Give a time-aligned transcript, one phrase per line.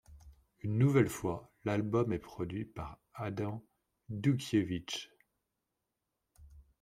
[0.61, 3.63] Une nouvelle fois, l'album est produit par Adam
[4.09, 5.11] Dutkiewicz.